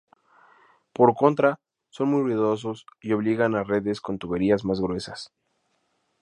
[0.95, 1.59] Por contra
[1.91, 5.31] son muy ruidosos y obligan a redes con tuberías más gruesas.